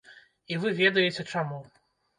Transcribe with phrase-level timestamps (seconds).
[0.55, 1.65] І вы ведаеце чаму.